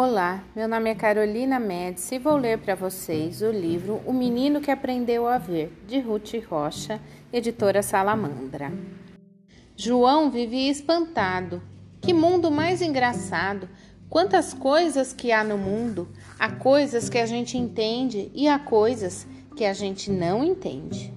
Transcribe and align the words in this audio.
Olá, 0.00 0.44
meu 0.54 0.68
nome 0.68 0.90
é 0.90 0.94
Carolina 0.94 1.58
Médici 1.58 2.14
e 2.14 2.18
vou 2.20 2.36
ler 2.36 2.58
para 2.58 2.76
vocês 2.76 3.42
o 3.42 3.50
livro 3.50 4.00
O 4.06 4.12
Menino 4.12 4.60
que 4.60 4.70
Aprendeu 4.70 5.26
a 5.26 5.38
Ver, 5.38 5.72
de 5.88 5.98
Ruth 5.98 6.34
Rocha, 6.48 7.00
editora 7.32 7.82
Salamandra. 7.82 8.72
João 9.74 10.30
vivia 10.30 10.70
espantado. 10.70 11.60
Que 12.00 12.14
mundo 12.14 12.48
mais 12.48 12.80
engraçado! 12.80 13.68
Quantas 14.08 14.54
coisas 14.54 15.12
que 15.12 15.32
há 15.32 15.42
no 15.42 15.58
mundo! 15.58 16.08
Há 16.38 16.48
coisas 16.48 17.08
que 17.08 17.18
a 17.18 17.26
gente 17.26 17.58
entende 17.58 18.30
e 18.32 18.46
há 18.46 18.56
coisas 18.56 19.26
que 19.56 19.64
a 19.64 19.72
gente 19.72 20.12
não 20.12 20.44
entende. 20.44 21.12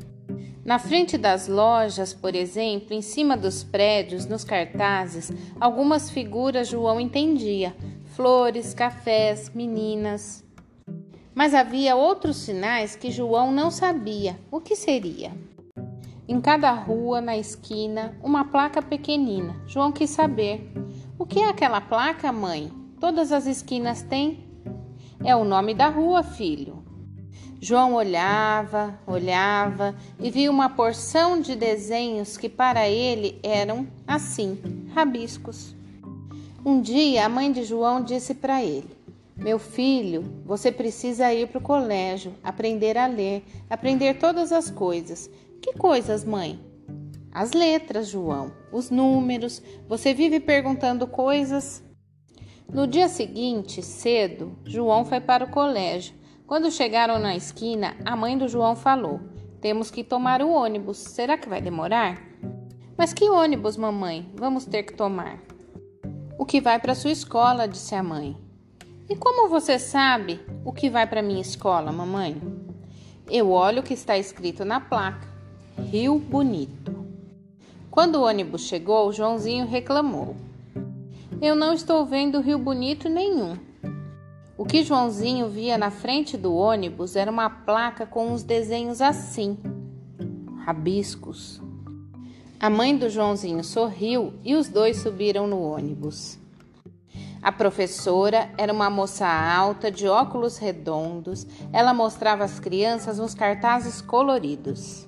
Na 0.66 0.80
frente 0.80 1.20
das 1.20 1.48
lojas, 1.48 2.16
por 2.16 2.34
exemplo, 2.34 2.96
em 2.96 3.02
cima 3.04 3.38
dos 3.38 3.64
prédios, 3.64 4.26
nos 4.26 4.44
cartazes, 4.44 5.32
algumas 5.60 6.10
figuras 6.10 6.68
João 6.68 7.00
entendia 7.00 7.76
flores, 8.12 8.74
cafés, 8.74 9.50
meninas. 9.54 10.44
Mas 11.34 11.54
havia 11.54 11.96
outros 11.96 12.38
sinais 12.38 12.96
que 12.96 13.12
João 13.12 13.52
não 13.52 13.72
sabia 13.72 14.38
o 14.52 14.60
que 14.60 14.76
seria. 14.76 15.32
Em 16.28 16.40
cada 16.40 16.72
rua, 16.72 17.20
na 17.22 17.38
esquina, 17.38 18.18
uma 18.22 18.46
placa 18.46 18.82
pequenina. 18.82 19.56
João 19.66 19.92
quis 19.92 20.10
saber: 20.10 20.72
o 21.18 21.26
que 21.26 21.40
é 21.40 21.50
aquela 21.50 21.82
placa, 21.82 22.32
mãe? 22.32 22.72
Todas 23.00 23.32
as 23.32 23.46
esquinas 23.46 24.02
têm? 24.02 24.44
É 25.24 25.36
o 25.36 25.44
nome 25.44 25.74
da 25.74 25.88
rua, 25.88 26.24
filho. 26.24 26.82
João 27.60 27.94
olhava, 27.94 29.00
olhava 29.06 29.96
e 30.20 30.32
viu 30.32 30.52
uma 30.52 30.68
porção 30.70 31.40
de 31.40 31.56
desenhos 31.56 32.36
que 32.36 32.50
para 32.50 32.90
ele 32.90 33.40
eram 33.44 33.88
assim, 34.08 34.60
rabiscos. 34.96 35.76
Um 36.64 36.80
dia 36.80 37.26
a 37.26 37.30
mãe 37.30 37.52
de 37.52 37.64
João 37.64 38.04
disse 38.04 38.36
para 38.36 38.64
ele: 38.64 38.96
Meu 39.36 39.58
filho, 39.58 40.44
você 40.46 40.72
precisa 40.72 41.34
ir 41.34 41.48
para 41.48 41.58
o 41.58 41.62
colégio, 41.62 42.36
aprender 42.44 43.00
a 43.00 43.08
ler, 43.08 43.44
aprender 43.68 44.20
todas 44.20 44.52
as 44.52 44.70
coisas. 44.70 45.28
Que 45.60 45.74
coisas, 45.74 46.24
mãe? 46.24 46.60
As 47.32 47.54
letras, 47.54 48.10
João, 48.10 48.52
os 48.72 48.92
números. 48.92 49.60
Você 49.88 50.14
vive 50.14 50.40
perguntando 50.40 51.08
coisas. 51.08 51.84
No 52.72 52.86
dia 52.86 53.10
seguinte, 53.10 53.82
cedo, 53.82 54.56
João 54.64 55.04
foi 55.04 55.20
para 55.20 55.46
o 55.46 55.50
colégio. 55.50 56.14
Quando 56.46 56.70
chegaram 56.70 57.18
na 57.18 57.36
esquina, 57.36 57.98
a 58.06 58.16
mãe 58.16 58.38
do 58.38 58.48
João 58.48 58.76
falou: 58.76 59.20
Temos 59.60 59.90
que 59.90 60.04
tomar 60.04 60.44
o 60.44 60.52
ônibus. 60.52 61.00
Será 61.00 61.40
que 61.40 61.50
vai 61.50 61.60
demorar? 61.60 62.22
Mas 62.96 63.14
que 63.16 63.28
ônibus, 63.28 63.78
mamãe? 63.78 64.32
Vamos 64.36 64.64
ter 64.66 64.84
que 64.84 64.94
tomar. 64.94 65.51
O 66.42 66.46
que 66.46 66.60
vai 66.60 66.80
para 66.80 66.96
sua 66.96 67.12
escola, 67.12 67.68
disse 67.68 67.94
a 67.94 68.02
mãe. 68.02 68.36
E 69.08 69.16
como 69.16 69.48
você 69.48 69.78
sabe 69.78 70.40
o 70.66 70.74
que 70.74 70.90
vai 70.90 71.06
para 71.06 71.22
minha 71.22 71.40
escola, 71.40 71.92
mamãe? 71.92 72.42
Eu 73.30 73.52
olho 73.52 73.82
o 73.82 73.84
que 73.84 73.94
está 73.94 74.18
escrito 74.18 74.66
na 74.66 74.82
placa: 74.82 75.28
Rio 75.78 76.18
Bonito. 76.18 77.06
Quando 77.92 78.16
o 78.16 78.24
ônibus 78.24 78.62
chegou, 78.62 79.14
Joãozinho 79.14 79.68
reclamou: 79.68 80.36
Eu 81.40 81.56
não 81.56 81.76
estou 81.76 82.08
vendo 82.08 82.42
Rio 82.42 82.58
Bonito 82.58 83.08
nenhum. 83.08 83.56
O 84.58 84.66
que 84.66 84.84
Joãozinho 84.84 85.48
via 85.48 85.78
na 85.78 85.92
frente 85.92 86.36
do 86.38 86.56
ônibus 86.56 87.16
era 87.16 87.30
uma 87.30 87.52
placa 87.52 88.08
com 88.08 88.30
uns 88.30 88.42
desenhos 88.42 89.00
assim, 89.00 89.60
rabiscos. 90.66 91.62
A 92.62 92.70
mãe 92.70 92.96
do 92.96 93.10
Joãozinho 93.10 93.64
sorriu 93.64 94.36
e 94.44 94.54
os 94.54 94.70
dois 94.70 94.98
subiram 94.98 95.48
no 95.48 95.60
ônibus. 95.64 96.38
A 97.42 97.52
professora 97.52 98.52
era 98.56 98.72
uma 98.72 98.88
moça 98.88 99.26
alta, 99.28 99.90
de 99.90 100.08
óculos 100.08 100.60
redondos. 100.60 101.48
Ela 101.74 101.92
mostrava 101.92 102.44
às 102.44 102.60
crianças 102.60 103.18
uns 103.18 103.34
cartazes 103.34 104.00
coloridos. 104.00 105.08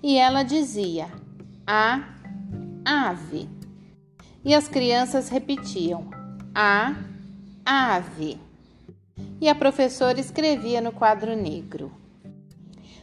E 0.00 0.16
ela 0.16 0.44
dizia: 0.44 1.08
A 1.66 2.04
ave. 2.84 3.48
E 4.44 4.54
as 4.54 4.68
crianças 4.68 5.28
repetiam: 5.28 6.08
A 6.54 6.94
ave. 7.64 8.38
E 9.40 9.48
a 9.48 9.56
professora 9.56 10.20
escrevia 10.20 10.80
no 10.80 10.92
quadro 10.92 11.34
negro. 11.34 11.90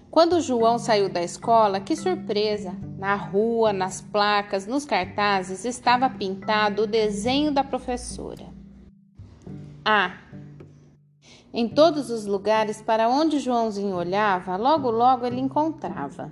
Quando 0.09 0.39
João 0.39 0.79
saiu 0.79 1.09
da 1.09 1.21
escola, 1.21 1.81
que 1.81 1.97
surpresa! 1.97 2.73
Na 3.03 3.15
rua, 3.15 3.73
nas 3.73 3.99
placas, 3.99 4.65
nos 4.65 4.85
cartazes 4.85 5.65
estava 5.65 6.09
pintado 6.09 6.83
o 6.83 6.87
desenho 6.87 7.51
da 7.51 7.61
professora. 7.61 8.45
A. 9.83 10.19
Em 11.53 11.67
todos 11.67 12.09
os 12.09 12.25
lugares 12.25 12.81
para 12.81 13.09
onde 13.09 13.39
Joãozinho 13.39 13.97
olhava, 13.97 14.55
logo 14.55 14.89
logo 14.89 15.25
ele 15.25 15.41
encontrava. 15.41 16.31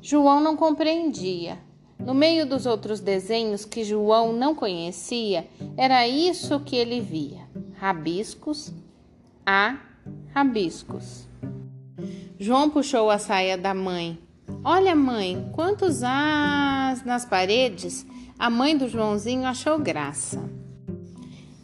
João 0.00 0.40
não 0.40 0.56
compreendia. 0.56 1.58
No 1.98 2.14
meio 2.14 2.46
dos 2.46 2.64
outros 2.64 3.00
desenhos 3.00 3.64
que 3.64 3.82
João 3.82 4.32
não 4.32 4.54
conhecia, 4.54 5.48
era 5.76 6.06
isso 6.06 6.60
que 6.60 6.76
ele 6.76 7.00
via: 7.00 7.40
rabiscos, 7.74 8.72
a 9.44 9.80
rabiscos. 10.32 11.26
João 12.38 12.70
puxou 12.70 13.10
a 13.10 13.18
saia 13.18 13.58
da 13.58 13.74
mãe. 13.74 14.16
Olha, 14.64 14.94
mãe, 14.94 15.50
quantos 15.50 16.04
as 16.04 17.04
nas 17.04 17.24
paredes! 17.24 18.06
A 18.38 18.48
mãe 18.48 18.78
do 18.78 18.88
Joãozinho 18.88 19.44
achou 19.44 19.76
graça. 19.76 20.40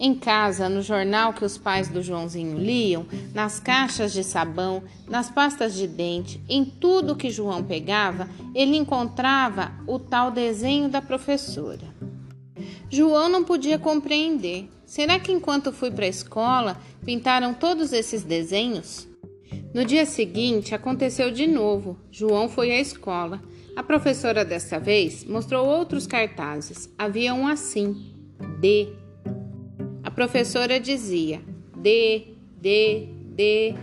Em 0.00 0.16
casa, 0.16 0.68
no 0.68 0.82
jornal 0.82 1.32
que 1.32 1.44
os 1.44 1.56
pais 1.56 1.86
do 1.88 2.02
Joãozinho 2.02 2.58
liam, 2.58 3.06
nas 3.32 3.60
caixas 3.60 4.12
de 4.12 4.24
sabão, 4.24 4.82
nas 5.08 5.30
pastas 5.30 5.74
de 5.74 5.86
dente, 5.86 6.42
em 6.48 6.64
tudo 6.64 7.14
que 7.14 7.30
João 7.30 7.62
pegava, 7.62 8.28
ele 8.52 8.76
encontrava 8.76 9.72
o 9.86 10.00
tal 10.00 10.32
desenho 10.32 10.88
da 10.88 11.00
professora. 11.00 11.86
João 12.90 13.28
não 13.28 13.44
podia 13.44 13.78
compreender. 13.78 14.68
Será 14.84 15.20
que 15.20 15.30
enquanto 15.30 15.72
fui 15.72 15.92
para 15.92 16.04
a 16.04 16.08
escola 16.08 16.76
pintaram 17.04 17.54
todos 17.54 17.92
esses 17.92 18.24
desenhos? 18.24 19.07
No 19.78 19.84
dia 19.84 20.04
seguinte, 20.04 20.74
aconteceu 20.74 21.30
de 21.30 21.46
novo. 21.46 21.96
João 22.10 22.48
foi 22.48 22.72
à 22.72 22.80
escola. 22.80 23.40
A 23.76 23.82
professora 23.84 24.44
desta 24.44 24.80
vez 24.80 25.24
mostrou 25.24 25.64
outros 25.68 26.04
cartazes. 26.04 26.92
Havia 26.98 27.32
um 27.32 27.46
assim: 27.46 28.12
D. 28.58 28.88
A 30.02 30.10
professora 30.10 30.80
dizia: 30.80 31.40
D, 31.76 32.26
D, 32.60 33.06
D. 33.36 33.76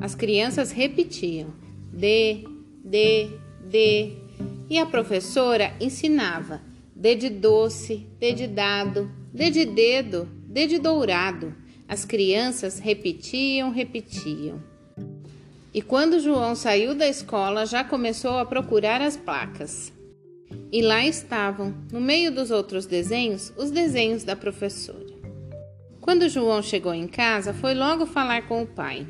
As 0.00 0.14
crianças 0.14 0.70
repetiam: 0.70 1.48
D, 1.92 2.44
D, 2.84 3.30
D. 3.68 4.12
E 4.68 4.78
a 4.78 4.86
professora 4.86 5.74
ensinava: 5.80 6.62
D 6.94 7.16
de 7.16 7.28
doce, 7.28 8.06
D 8.20 8.34
de 8.34 8.46
dado, 8.46 9.10
D 9.34 9.50
de 9.50 9.64
dedo, 9.64 10.28
D 10.44 10.68
de 10.68 10.78
dourado. 10.78 11.52
As 11.88 12.04
crianças 12.04 12.78
repetiam, 12.78 13.72
repetiam. 13.72 14.69
E 15.72 15.80
quando 15.80 16.18
João 16.18 16.56
saiu 16.56 16.96
da 16.96 17.06
escola, 17.06 17.64
já 17.64 17.84
começou 17.84 18.38
a 18.38 18.44
procurar 18.44 19.00
as 19.00 19.16
placas. 19.16 19.92
E 20.72 20.82
lá 20.82 21.04
estavam, 21.04 21.74
no 21.92 22.00
meio 22.00 22.32
dos 22.32 22.50
outros 22.50 22.86
desenhos, 22.86 23.52
os 23.56 23.70
desenhos 23.70 24.24
da 24.24 24.34
professora. 24.34 25.06
Quando 26.00 26.28
João 26.28 26.60
chegou 26.60 26.92
em 26.92 27.06
casa, 27.06 27.54
foi 27.54 27.74
logo 27.74 28.04
falar 28.04 28.48
com 28.48 28.62
o 28.62 28.66
pai. 28.66 29.06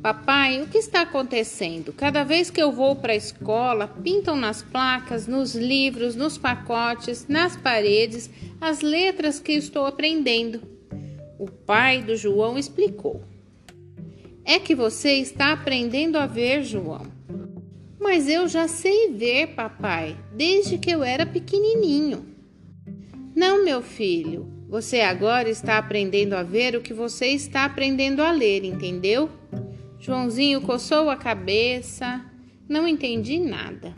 Papai, 0.00 0.62
o 0.62 0.68
que 0.68 0.78
está 0.78 1.02
acontecendo? 1.02 1.92
Cada 1.92 2.22
vez 2.22 2.50
que 2.50 2.62
eu 2.62 2.70
vou 2.70 2.94
para 2.94 3.12
a 3.12 3.16
escola, 3.16 3.88
pintam 3.88 4.36
nas 4.36 4.62
placas, 4.62 5.26
nos 5.26 5.54
livros, 5.54 6.14
nos 6.14 6.38
pacotes, 6.38 7.26
nas 7.28 7.56
paredes, 7.56 8.30
as 8.60 8.82
letras 8.82 9.40
que 9.40 9.52
estou 9.52 9.84
aprendendo. 9.84 10.62
O 11.38 11.46
pai 11.50 12.02
do 12.02 12.16
João 12.16 12.56
explicou. 12.56 13.31
É 14.44 14.58
que 14.58 14.74
você 14.74 15.14
está 15.14 15.52
aprendendo 15.52 16.18
a 16.18 16.26
ver, 16.26 16.64
João. 16.64 17.06
Mas 18.00 18.28
eu 18.28 18.48
já 18.48 18.66
sei 18.66 19.12
ver, 19.12 19.54
papai, 19.54 20.16
desde 20.34 20.76
que 20.76 20.90
eu 20.90 21.04
era 21.04 21.24
pequenininho. 21.24 22.26
Não, 23.34 23.64
meu 23.64 23.80
filho, 23.80 24.52
você 24.68 25.00
agora 25.00 25.48
está 25.48 25.78
aprendendo 25.78 26.34
a 26.34 26.42
ver 26.42 26.74
o 26.74 26.80
que 26.80 26.92
você 26.92 27.28
está 27.28 27.64
aprendendo 27.64 28.20
a 28.20 28.32
ler, 28.32 28.64
entendeu? 28.64 29.30
Joãozinho 30.00 30.60
coçou 30.60 31.08
a 31.08 31.16
cabeça, 31.16 32.24
não 32.68 32.88
entendi 32.88 33.38
nada. 33.38 33.94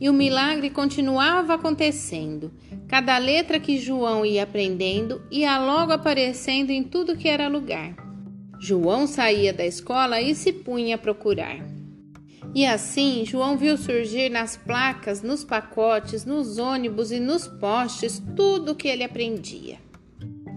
E 0.00 0.08
o 0.08 0.12
milagre 0.12 0.70
continuava 0.70 1.54
acontecendo. 1.54 2.52
Cada 2.88 3.16
letra 3.18 3.60
que 3.60 3.78
João 3.78 4.26
ia 4.26 4.42
aprendendo 4.42 5.22
ia 5.30 5.58
logo 5.58 5.92
aparecendo 5.92 6.70
em 6.70 6.82
tudo 6.82 7.16
que 7.16 7.28
era 7.28 7.46
lugar. 7.46 8.03
João 8.64 9.06
saía 9.06 9.52
da 9.52 9.66
escola 9.66 10.22
e 10.22 10.34
se 10.34 10.50
punha 10.50 10.94
a 10.94 10.98
procurar. 10.98 11.58
E 12.54 12.64
assim 12.64 13.22
João 13.26 13.58
viu 13.58 13.76
surgir 13.76 14.30
nas 14.30 14.56
placas, 14.56 15.20
nos 15.20 15.44
pacotes, 15.44 16.24
nos 16.24 16.56
ônibus 16.56 17.12
e 17.12 17.20
nos 17.20 17.46
postes 17.46 18.22
tudo 18.34 18.72
o 18.72 18.74
que 18.74 18.88
ele 18.88 19.04
aprendia. 19.04 19.76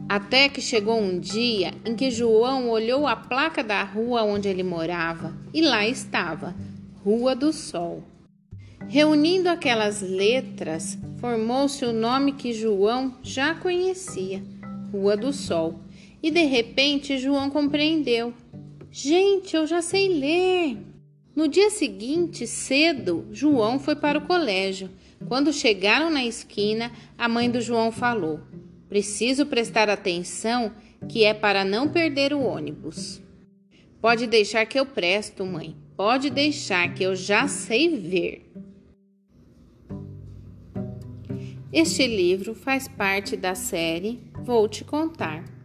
Até 0.07 0.47
que 0.47 0.61
chegou 0.61 0.97
um 0.97 1.19
dia 1.19 1.73
em 1.83 1.97
que 1.97 2.09
João 2.09 2.69
olhou 2.69 3.05
a 3.05 3.13
placa 3.17 3.61
da 3.61 3.83
rua 3.83 4.23
onde 4.23 4.47
ele 4.47 4.63
morava 4.63 5.35
e 5.53 5.61
lá 5.61 5.85
estava 5.85 6.55
Rua 7.03 7.35
do 7.35 7.51
Sol. 7.51 8.01
Reunindo 8.87 9.49
aquelas 9.49 10.01
letras, 10.01 10.97
formou-se 11.19 11.83
o 11.83 11.91
nome 11.91 12.31
que 12.31 12.53
João 12.53 13.15
já 13.21 13.53
conhecia, 13.53 14.41
Rua 14.93 15.17
do 15.17 15.33
Sol. 15.33 15.77
E 16.21 16.31
de 16.31 16.43
repente 16.43 17.17
João 17.17 17.49
compreendeu. 17.49 18.33
Gente, 18.91 19.55
eu 19.55 19.67
já 19.67 19.81
sei 19.81 20.07
ler. 20.07 20.77
No 21.35 21.47
dia 21.47 21.69
seguinte, 21.69 22.47
cedo, 22.47 23.27
João 23.31 23.79
foi 23.79 23.95
para 23.95 24.17
o 24.17 24.25
colégio. 24.25 24.89
Quando 25.27 25.53
chegaram 25.53 26.09
na 26.09 26.25
esquina, 26.25 26.91
a 27.17 27.27
mãe 27.27 27.49
do 27.49 27.61
João 27.61 27.91
falou: 27.91 28.39
Preciso 28.89 29.45
prestar 29.45 29.89
atenção 29.89 30.71
que 31.07 31.23
é 31.23 31.33
para 31.33 31.63
não 31.63 31.89
perder 31.89 32.33
o 32.33 32.41
ônibus. 32.41 33.21
Pode 34.01 34.25
deixar 34.25 34.65
que 34.65 34.79
eu 34.79 34.85
presto, 34.85 35.45
mãe. 35.45 35.75
Pode 35.95 36.29
deixar 36.29 36.93
que 36.93 37.03
eu 37.03 37.15
já 37.15 37.47
sei 37.47 37.89
ver. 37.97 38.51
Este 41.71 42.07
livro 42.07 42.55
faz 42.55 42.87
parte 42.87 43.35
da 43.35 43.53
série 43.53 44.19
Vou 44.43 44.67
Te 44.67 44.83
Contar. 44.83 45.56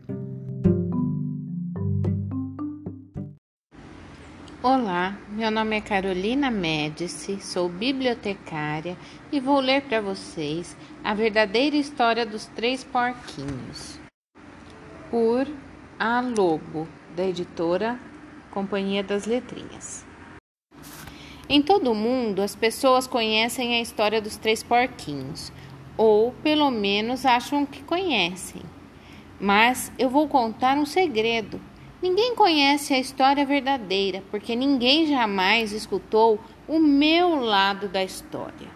Olá, 4.64 5.18
meu 5.28 5.50
nome 5.50 5.76
é 5.76 5.80
Carolina 5.80 6.48
Médici, 6.48 7.42
sou 7.42 7.68
bibliotecária 7.68 8.96
e 9.32 9.40
vou 9.40 9.58
ler 9.58 9.82
para 9.82 10.00
vocês 10.00 10.76
a 11.02 11.12
verdadeira 11.14 11.74
história 11.74 12.24
dos 12.24 12.46
três 12.46 12.84
porquinhos. 12.84 13.98
Por 15.10 15.48
A 15.98 16.20
Lobo, 16.20 16.86
da 17.16 17.24
editora 17.24 17.98
Companhia 18.52 19.02
das 19.02 19.26
Letrinhas. 19.26 20.06
Em 21.48 21.60
todo 21.60 21.90
o 21.90 21.96
mundo, 21.96 22.40
as 22.40 22.54
pessoas 22.54 23.08
conhecem 23.08 23.74
a 23.74 23.80
história 23.80 24.22
dos 24.22 24.36
três 24.36 24.62
porquinhos, 24.62 25.52
ou 25.96 26.30
pelo 26.34 26.70
menos 26.70 27.26
acham 27.26 27.66
que 27.66 27.82
conhecem. 27.82 28.62
Mas 29.40 29.90
eu 29.98 30.08
vou 30.08 30.28
contar 30.28 30.78
um 30.78 30.86
segredo 30.86 31.60
Ninguém 32.02 32.34
conhece 32.34 32.92
a 32.92 32.98
história 32.98 33.46
verdadeira, 33.46 34.24
porque 34.28 34.56
ninguém 34.56 35.06
jamais 35.06 35.70
escutou 35.70 36.40
o 36.66 36.80
meu 36.80 37.36
lado 37.36 37.86
da 37.86 38.02
história. 38.02 38.68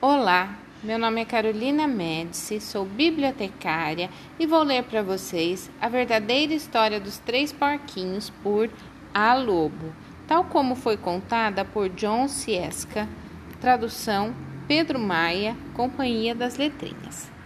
Olá, 0.00 0.56
meu 0.80 1.00
nome 1.00 1.20
é 1.20 1.24
Carolina 1.24 1.88
Médici, 1.88 2.60
sou 2.60 2.84
bibliotecária 2.84 4.08
e 4.38 4.46
vou 4.46 4.62
ler 4.62 4.84
para 4.84 5.02
vocês 5.02 5.68
a 5.80 5.88
verdadeira 5.88 6.54
história 6.54 7.00
dos 7.00 7.18
três 7.18 7.50
porquinhos 7.50 8.30
por 8.40 8.70
A 9.12 9.34
Lobo, 9.34 9.92
tal 10.28 10.44
como 10.44 10.76
foi 10.76 10.96
contada 10.96 11.64
por 11.64 11.88
John 11.88 12.28
Ciesca, 12.28 13.08
tradução 13.60 14.32
Pedro 14.68 15.00
Maia, 15.00 15.56
Companhia 15.74 16.36
das 16.36 16.56
Letrinhas. 16.56 17.37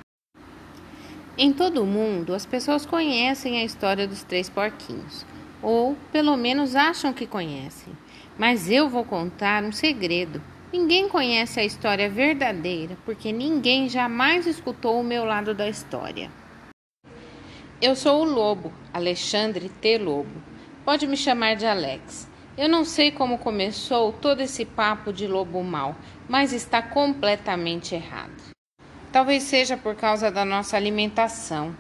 Em 1.45 1.53
todo 1.53 1.83
o 1.83 1.87
mundo, 1.87 2.37
as 2.37 2.47
pessoas 2.47 2.87
conhecem 2.87 3.59
a 3.59 3.65
história 3.65 4.07
dos 4.07 4.23
três 4.23 4.49
porquinhos, 4.49 5.27
ou 5.61 5.97
pelo 6.13 6.37
menos 6.37 6.77
acham 6.77 7.13
que 7.13 7.27
conhecem. 7.27 7.93
Mas 8.39 8.71
eu 8.71 8.89
vou 8.89 9.05
contar 9.05 9.65
um 9.65 9.73
segredo. 9.73 10.41
Ninguém 10.73 11.09
conhece 11.09 11.59
a 11.59 11.65
história 11.65 12.09
verdadeira, 12.09 12.97
porque 13.05 13.33
ninguém 13.33 13.89
jamais 13.89 14.47
escutou 14.47 15.01
o 15.01 15.03
meu 15.03 15.25
lado 15.25 15.53
da 15.53 15.69
história. 15.69 16.31
Eu 17.81 17.97
sou 17.97 18.23
o 18.23 18.25
Lobo, 18.25 18.73
Alexandre 18.95 19.69
T. 19.69 19.99
Lobo. 19.99 20.41
Pode 20.85 21.09
me 21.09 21.17
chamar 21.17 21.57
de 21.57 21.67
Alex. 21.67 22.29
Eu 22.57 22.69
não 22.69 22.85
sei 22.85 23.11
como 23.11 23.37
começou 23.37 24.13
todo 24.13 24.43
esse 24.43 24.65
papo 24.65 25.13
de 25.13 25.27
lobo 25.27 25.61
mau, 25.65 25.97
mas 26.29 26.53
está 26.53 26.81
completamente 26.81 27.97
errado. 27.97 28.53
Talvez 29.13 29.43
seja 29.43 29.77
por 29.77 29.95
causa 29.95 30.31
da 30.31 30.43
nossa 30.43 30.75
alimentação. 30.75 31.77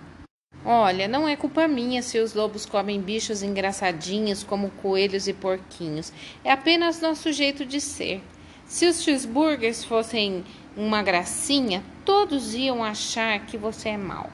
Olha, 0.62 1.08
não 1.08 1.26
é 1.26 1.34
culpa 1.34 1.67
minha 1.67 2.02
se 2.02 2.19
os 2.19 2.34
lobos 2.34 2.67
comem 2.67 3.00
bichos 3.00 3.43
engraçadinhos 3.43 4.44
como 4.44 4.70
coelhos 4.70 5.26
e 5.26 5.32
porquinhos. 5.32 6.12
É 6.44 6.52
apenas 6.52 7.00
nosso 7.00 7.32
jeito 7.32 7.64
de 7.64 7.81
ser. 7.81 8.23
Se 8.67 8.87
os 8.87 9.02
cheeseburgers 9.02 9.82
fossem 9.82 10.44
uma 10.76 11.02
gracinha, 11.02 11.82
todos 12.05 12.55
iam 12.55 12.84
achar 12.84 13.46
que 13.46 13.56
você 13.56 13.88
é 13.88 13.96
mau. 13.96 14.31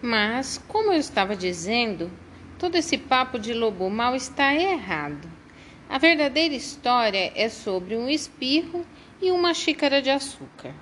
Mas, 0.00 0.62
como 0.68 0.92
eu 0.92 1.00
estava 1.00 1.34
dizendo, 1.34 2.08
todo 2.56 2.76
esse 2.76 2.96
papo 2.96 3.36
de 3.36 3.52
lobo 3.52 3.90
mau 3.90 4.14
está 4.14 4.54
errado. 4.54 5.28
A 5.88 5.98
verdadeira 5.98 6.54
história 6.54 7.32
é 7.34 7.48
sobre 7.48 7.96
um 7.96 8.08
espirro 8.08 8.86
e 9.20 9.32
uma 9.32 9.52
xícara 9.52 10.00
de 10.00 10.10
açúcar. 10.10 10.72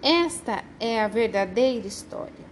Esta 0.00 0.62
é 0.78 1.02
a 1.02 1.08
verdadeira 1.08 1.84
história. 1.84 2.46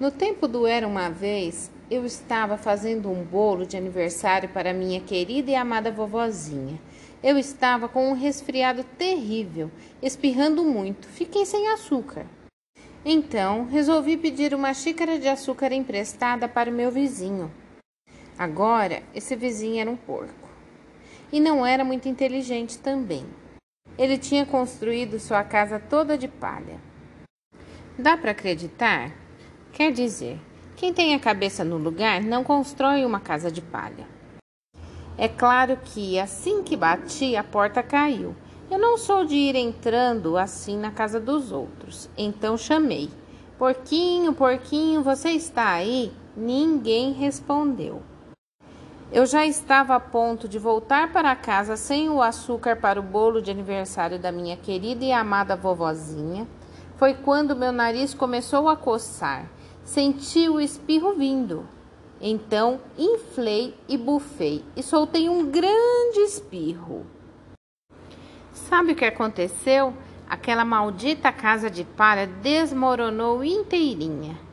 No 0.00 0.10
tempo 0.10 0.48
do 0.48 0.66
Era 0.66 0.88
uma 0.88 1.10
Vez, 1.10 1.70
eu 1.90 2.06
estava 2.06 2.56
fazendo 2.56 3.10
um 3.10 3.22
bolo 3.22 3.66
de 3.66 3.76
aniversário 3.76 4.48
para 4.48 4.72
minha 4.72 4.98
querida 4.98 5.50
e 5.50 5.54
amada 5.54 5.92
vovozinha. 5.92 6.80
Eu 7.22 7.36
estava 7.36 7.86
com 7.86 8.08
um 8.08 8.14
resfriado 8.14 8.82
terrível, 8.82 9.70
espirrando 10.00 10.64
muito, 10.64 11.06
fiquei 11.06 11.44
sem 11.44 11.68
açúcar. 11.68 12.24
Então, 13.04 13.66
resolvi 13.66 14.16
pedir 14.16 14.54
uma 14.54 14.72
xícara 14.72 15.18
de 15.18 15.28
açúcar 15.28 15.70
emprestada 15.72 16.48
para 16.48 16.70
o 16.70 16.74
meu 16.74 16.90
vizinho. 16.90 17.52
Agora, 18.38 19.02
esse 19.14 19.36
vizinho 19.36 19.82
era 19.82 19.90
um 19.90 19.96
porco. 19.96 20.48
E 21.30 21.40
não 21.40 21.66
era 21.66 21.84
muito 21.84 22.08
inteligente 22.08 22.78
também. 22.78 23.26
Ele 23.98 24.16
tinha 24.16 24.46
construído 24.46 25.18
sua 25.18 25.42
casa 25.42 25.80
toda 25.80 26.16
de 26.16 26.28
palha. 26.28 26.80
Dá 27.98 28.16
para 28.16 28.30
acreditar? 28.30 29.12
Quer 29.72 29.90
dizer, 29.90 30.38
quem 30.76 30.94
tem 30.94 31.14
a 31.14 31.18
cabeça 31.18 31.64
no 31.64 31.76
lugar 31.76 32.22
não 32.22 32.44
constrói 32.44 33.04
uma 33.04 33.18
casa 33.18 33.50
de 33.50 33.60
palha. 33.60 34.06
É 35.16 35.26
claro 35.26 35.76
que 35.84 36.16
assim 36.16 36.62
que 36.62 36.76
bati, 36.76 37.34
a 37.34 37.42
porta 37.42 37.82
caiu. 37.82 38.36
Eu 38.70 38.78
não 38.78 38.96
sou 38.96 39.24
de 39.24 39.34
ir 39.34 39.56
entrando 39.56 40.36
assim 40.36 40.78
na 40.78 40.92
casa 40.92 41.18
dos 41.18 41.50
outros. 41.50 42.08
Então 42.16 42.56
chamei: 42.56 43.10
Porquinho, 43.58 44.32
porquinho, 44.32 45.02
você 45.02 45.30
está 45.30 45.70
aí? 45.70 46.12
Ninguém 46.36 47.12
respondeu. 47.12 48.00
Eu 49.10 49.24
já 49.24 49.46
estava 49.46 49.94
a 49.94 50.00
ponto 50.00 50.46
de 50.46 50.58
voltar 50.58 51.10
para 51.10 51.34
casa 51.34 51.78
sem 51.78 52.10
o 52.10 52.20
açúcar 52.20 52.76
para 52.76 53.00
o 53.00 53.02
bolo 53.02 53.40
de 53.40 53.50
aniversário 53.50 54.18
da 54.18 54.30
minha 54.30 54.54
querida 54.54 55.02
e 55.02 55.10
amada 55.10 55.56
vovozinha. 55.56 56.46
Foi 56.96 57.14
quando 57.14 57.56
meu 57.56 57.72
nariz 57.72 58.12
começou 58.12 58.68
a 58.68 58.76
coçar. 58.76 59.48
Senti 59.82 60.46
o 60.50 60.60
espirro 60.60 61.14
vindo. 61.14 61.66
Então 62.20 62.80
inflei 62.98 63.74
e 63.88 63.96
bufei 63.96 64.62
e 64.76 64.82
soltei 64.82 65.26
um 65.26 65.50
grande 65.50 66.18
espirro. 66.26 67.06
Sabe 68.52 68.92
o 68.92 68.96
que 68.96 69.06
aconteceu? 69.06 69.94
Aquela 70.28 70.66
maldita 70.66 71.32
casa 71.32 71.70
de 71.70 71.82
palha 71.82 72.26
desmoronou 72.26 73.42
inteirinha. 73.42 74.47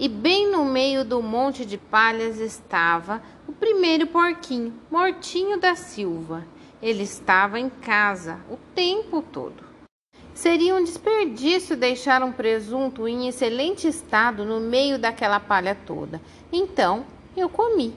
E 0.00 0.08
bem 0.08 0.48
no 0.48 0.64
meio 0.64 1.04
do 1.04 1.20
monte 1.20 1.66
de 1.66 1.76
palhas 1.76 2.38
estava 2.38 3.20
o 3.48 3.52
primeiro 3.52 4.06
porquinho, 4.06 4.72
Mortinho 4.88 5.58
da 5.58 5.74
Silva. 5.74 6.46
Ele 6.80 7.02
estava 7.02 7.58
em 7.58 7.68
casa 7.68 8.38
o 8.48 8.56
tempo 8.76 9.20
todo. 9.20 9.64
Seria 10.32 10.76
um 10.76 10.84
desperdício 10.84 11.76
deixar 11.76 12.22
um 12.22 12.30
presunto 12.30 13.08
em 13.08 13.26
excelente 13.26 13.88
estado 13.88 14.44
no 14.44 14.60
meio 14.60 15.00
daquela 15.00 15.40
palha 15.40 15.74
toda. 15.74 16.22
Então 16.52 17.04
eu 17.36 17.48
comi. 17.48 17.92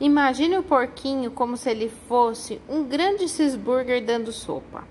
Imagine 0.00 0.56
o 0.56 0.62
porquinho 0.62 1.30
como 1.30 1.58
se 1.58 1.68
ele 1.68 1.90
fosse 2.08 2.58
um 2.66 2.84
grande 2.84 3.28
cheeseburger 3.28 4.02
dando 4.02 4.32
sopa. 4.32 4.88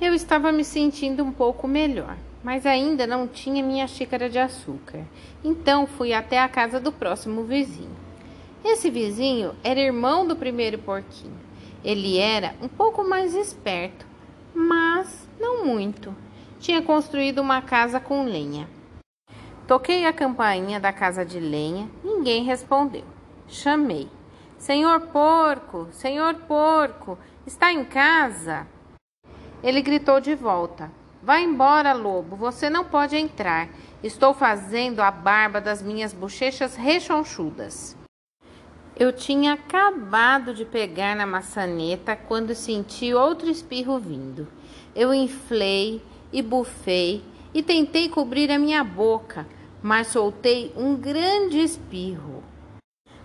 Eu 0.00 0.14
estava 0.14 0.50
me 0.50 0.64
sentindo 0.64 1.22
um 1.22 1.30
pouco 1.30 1.68
melhor, 1.68 2.16
mas 2.44 2.66
ainda 2.66 3.06
não 3.06 3.26
tinha 3.26 3.64
minha 3.64 3.88
xícara 3.88 4.28
de 4.28 4.38
açúcar. 4.38 5.02
Então 5.42 5.86
fui 5.86 6.12
até 6.12 6.38
a 6.38 6.48
casa 6.48 6.78
do 6.78 6.92
próximo 6.92 7.42
vizinho. 7.44 7.96
Esse 8.62 8.90
vizinho 8.90 9.54
era 9.64 9.80
irmão 9.80 10.26
do 10.26 10.36
primeiro 10.36 10.78
porquinho. 10.78 11.40
Ele 11.82 12.18
era 12.18 12.54
um 12.60 12.68
pouco 12.68 13.02
mais 13.02 13.34
esperto, 13.34 14.06
mas 14.54 15.26
não 15.40 15.64
muito. 15.64 16.14
Tinha 16.60 16.82
construído 16.82 17.40
uma 17.40 17.62
casa 17.62 17.98
com 17.98 18.24
lenha. 18.24 18.68
Toquei 19.66 20.04
a 20.04 20.12
campainha 20.12 20.78
da 20.78 20.92
casa 20.92 21.24
de 21.24 21.40
lenha, 21.40 21.88
ninguém 22.02 22.44
respondeu. 22.44 23.04
Chamei: 23.48 24.08
Senhor 24.58 25.00
porco, 25.08 25.88
senhor 25.90 26.34
porco, 26.46 27.18
está 27.46 27.72
em 27.72 27.84
casa? 27.84 28.66
Ele 29.62 29.80
gritou 29.80 30.20
de 30.20 30.34
volta: 30.34 30.90
Vá 31.24 31.40
embora, 31.40 31.94
lobo, 31.94 32.36
você 32.36 32.68
não 32.68 32.84
pode 32.84 33.16
entrar. 33.16 33.70
Estou 34.02 34.34
fazendo 34.34 35.00
a 35.00 35.10
barba 35.10 35.58
das 35.58 35.80
minhas 35.80 36.12
bochechas 36.12 36.76
rechonchudas. 36.76 37.96
Eu 38.94 39.10
tinha 39.10 39.54
acabado 39.54 40.52
de 40.52 40.66
pegar 40.66 41.16
na 41.16 41.24
maçaneta 41.24 42.14
quando 42.14 42.54
senti 42.54 43.14
outro 43.14 43.48
espirro 43.48 43.98
vindo. 43.98 44.46
Eu 44.94 45.14
inflei 45.14 46.02
e 46.30 46.42
bufei 46.42 47.24
e 47.54 47.62
tentei 47.62 48.10
cobrir 48.10 48.50
a 48.50 48.58
minha 48.58 48.84
boca, 48.84 49.46
mas 49.82 50.08
soltei 50.08 50.74
um 50.76 50.94
grande 50.94 51.58
espirro. 51.58 52.44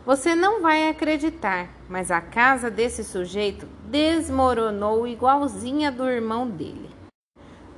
Você 0.06 0.36
não 0.36 0.62
vai 0.62 0.88
acreditar, 0.88 1.68
mas 1.90 2.12
a 2.12 2.22
casa 2.22 2.72
desse 2.72 3.04
sujeito 3.04 3.68
desmoronou 3.84 5.06
igualzinha 5.06 5.92
do 5.92 6.10
irmão 6.10 6.50
dele. 6.50 6.89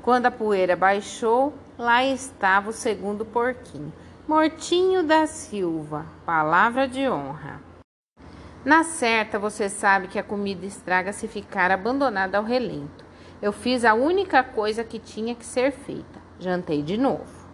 Quando 0.01 0.25
a 0.25 0.31
poeira 0.31 0.75
baixou, 0.75 1.53
lá 1.77 2.03
estava 2.03 2.71
o 2.71 2.73
segundo 2.73 3.23
porquinho, 3.23 3.93
Mortinho 4.27 5.03
da 5.03 5.27
Silva, 5.27 6.07
palavra 6.25 6.87
de 6.87 7.07
honra. 7.07 7.61
Na 8.65 8.83
certa, 8.83 9.37
você 9.37 9.69
sabe 9.69 10.07
que 10.07 10.17
a 10.17 10.23
comida 10.23 10.65
estraga 10.65 11.13
se 11.13 11.27
ficar 11.27 11.69
abandonada 11.69 12.39
ao 12.39 12.43
relento. 12.43 13.05
Eu 13.39 13.51
fiz 13.51 13.85
a 13.85 13.93
única 13.93 14.43
coisa 14.43 14.83
que 14.83 14.97
tinha 14.97 15.35
que 15.35 15.45
ser 15.45 15.71
feita: 15.71 16.19
jantei 16.39 16.81
de 16.81 16.97
novo. 16.97 17.47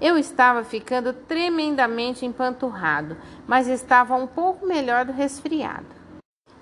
Eu 0.00 0.16
estava 0.16 0.64
ficando 0.64 1.12
tremendamente 1.12 2.24
empanturrado, 2.24 3.16
mas 3.46 3.68
estava 3.68 4.14
um 4.14 4.26
pouco 4.26 4.66
melhor 4.66 5.04
do 5.04 5.12
resfriado. 5.12 5.97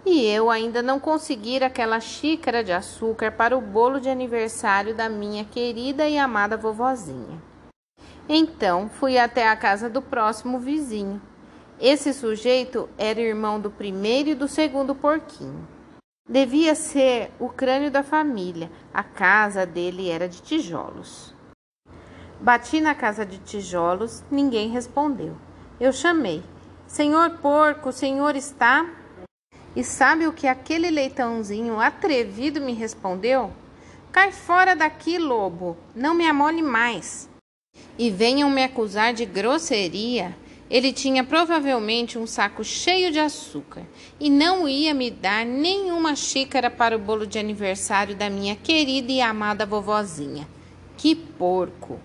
E 0.08 0.24
eu 0.24 0.48
ainda 0.48 0.80
não 0.82 1.00
conseguira 1.00 1.66
aquela 1.66 1.98
xícara 1.98 2.62
de 2.62 2.70
açúcar 2.70 3.32
para 3.32 3.58
o 3.58 3.60
bolo 3.60 4.00
de 4.00 4.08
aniversário 4.08 4.94
da 4.94 5.08
minha 5.08 5.44
querida 5.44 6.08
e 6.08 6.16
amada 6.16 6.56
vovozinha. 6.56 7.42
Então 8.28 8.88
fui 8.88 9.18
até 9.18 9.48
a 9.48 9.56
casa 9.56 9.90
do 9.90 10.00
próximo 10.00 10.60
vizinho. 10.60 11.20
Esse 11.80 12.14
sujeito 12.14 12.88
era 12.96 13.20
irmão 13.20 13.60
do 13.60 13.68
primeiro 13.68 14.28
e 14.28 14.34
do 14.36 14.46
segundo 14.46 14.94
porquinho. 14.94 15.66
Devia 16.28 16.76
ser 16.76 17.32
o 17.40 17.48
crânio 17.48 17.90
da 17.90 18.04
família. 18.04 18.70
A 18.94 19.02
casa 19.02 19.66
dele 19.66 20.08
era 20.08 20.28
de 20.28 20.40
tijolos. 20.40 21.34
Bati 22.40 22.80
na 22.80 22.94
casa 22.94 23.26
de 23.26 23.38
tijolos, 23.38 24.22
ninguém 24.30 24.70
respondeu. 24.70 25.36
Eu 25.80 25.92
chamei: 25.92 26.44
Senhor 26.86 27.38
porco, 27.38 27.88
o 27.88 27.92
senhor 27.92 28.36
está? 28.36 28.88
E 29.76 29.84
sabe 29.84 30.26
o 30.26 30.32
que 30.32 30.46
aquele 30.46 30.90
leitãozinho 30.90 31.78
atrevido 31.78 32.62
me 32.62 32.72
respondeu? 32.72 33.52
Cai 34.10 34.32
fora 34.32 34.74
daqui, 34.74 35.18
lobo, 35.18 35.76
não 35.94 36.14
me 36.14 36.26
amole 36.26 36.62
mais. 36.62 37.28
E 37.98 38.10
venham 38.10 38.48
me 38.48 38.64
acusar 38.64 39.12
de 39.12 39.26
grosseria. 39.26 40.34
Ele 40.70 40.94
tinha 40.94 41.22
provavelmente 41.22 42.18
um 42.18 42.26
saco 42.26 42.64
cheio 42.64 43.12
de 43.12 43.18
açúcar 43.18 43.82
e 44.18 44.30
não 44.30 44.66
ia 44.66 44.94
me 44.94 45.10
dar 45.10 45.44
nenhuma 45.44 46.16
xícara 46.16 46.70
para 46.70 46.96
o 46.96 46.98
bolo 46.98 47.26
de 47.26 47.38
aniversário 47.38 48.16
da 48.16 48.30
minha 48.30 48.56
querida 48.56 49.12
e 49.12 49.20
amada 49.20 49.66
vovozinha. 49.66 50.48
Que 50.96 51.14
porco! 51.14 52.00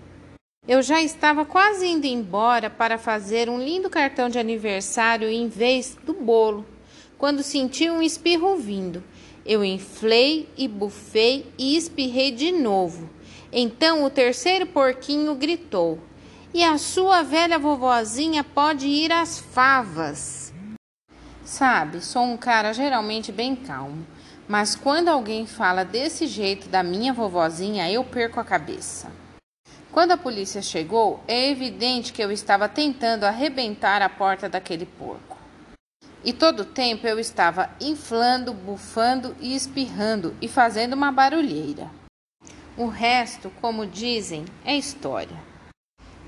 Eu 0.68 0.82
já 0.82 1.00
estava 1.00 1.46
quase 1.46 1.88
indo 1.88 2.06
embora 2.06 2.68
para 2.68 2.98
fazer 2.98 3.48
um 3.48 3.58
lindo 3.58 3.88
cartão 3.88 4.28
de 4.28 4.38
aniversário 4.38 5.28
em 5.28 5.48
vez 5.48 5.98
do 6.04 6.12
bolo, 6.12 6.64
quando 7.22 7.40
senti 7.44 7.88
um 7.88 8.02
espirro 8.02 8.56
vindo. 8.56 9.00
Eu 9.46 9.64
inflei 9.64 10.48
e 10.58 10.66
bufei 10.66 11.46
e 11.56 11.76
espirrei 11.76 12.32
de 12.32 12.50
novo. 12.50 13.08
Então 13.52 14.02
o 14.02 14.10
terceiro 14.10 14.66
porquinho 14.66 15.32
gritou. 15.36 16.00
E 16.52 16.64
a 16.64 16.76
sua 16.78 17.22
velha 17.22 17.60
vovozinha 17.60 18.42
pode 18.42 18.88
ir 18.88 19.12
às 19.12 19.38
favas. 19.38 20.52
Sabe, 21.44 22.00
sou 22.00 22.24
um 22.24 22.36
cara 22.36 22.72
geralmente 22.72 23.30
bem 23.30 23.54
calmo, 23.54 24.04
mas 24.48 24.74
quando 24.74 25.06
alguém 25.06 25.46
fala 25.46 25.84
desse 25.84 26.26
jeito 26.26 26.68
da 26.68 26.82
minha 26.82 27.12
vovozinha, 27.12 27.88
eu 27.88 28.02
perco 28.02 28.40
a 28.40 28.44
cabeça. 28.44 29.12
Quando 29.92 30.10
a 30.10 30.16
polícia 30.16 30.60
chegou, 30.60 31.22
é 31.28 31.50
evidente 31.50 32.12
que 32.12 32.20
eu 32.20 32.32
estava 32.32 32.68
tentando 32.68 33.22
arrebentar 33.22 34.02
a 34.02 34.08
porta 34.08 34.48
daquele 34.48 34.86
porco. 34.86 35.31
E 36.24 36.32
todo 36.32 36.60
o 36.60 36.64
tempo 36.64 37.06
eu 37.06 37.18
estava 37.18 37.70
inflando, 37.80 38.54
bufando 38.54 39.34
e 39.40 39.56
espirrando 39.56 40.36
e 40.40 40.46
fazendo 40.46 40.92
uma 40.92 41.10
barulheira. 41.10 41.90
O 42.76 42.86
resto, 42.86 43.50
como 43.60 43.84
dizem, 43.84 44.44
é 44.64 44.76
história. 44.76 45.36